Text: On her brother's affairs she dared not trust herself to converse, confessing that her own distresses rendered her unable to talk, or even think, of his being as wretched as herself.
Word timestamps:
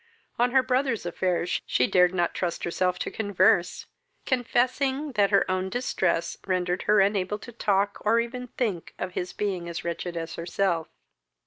On 0.39 0.49
her 0.49 0.63
brother's 0.63 1.05
affairs 1.05 1.61
she 1.67 1.85
dared 1.85 2.11
not 2.11 2.33
trust 2.33 2.63
herself 2.63 2.97
to 2.97 3.11
converse, 3.11 3.85
confessing 4.25 5.11
that 5.11 5.29
her 5.29 5.45
own 5.47 5.69
distresses 5.69 6.39
rendered 6.47 6.81
her 6.89 7.01
unable 7.01 7.37
to 7.37 7.51
talk, 7.51 7.99
or 8.03 8.19
even 8.19 8.47
think, 8.47 8.95
of 8.97 9.11
his 9.11 9.31
being 9.31 9.69
as 9.69 9.83
wretched 9.83 10.17
as 10.17 10.33
herself. 10.37 10.87